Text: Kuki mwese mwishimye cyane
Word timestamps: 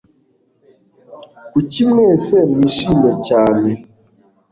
Kuki 1.51 1.81
mwese 1.89 2.35
mwishimye 2.51 3.11
cyane 3.27 3.69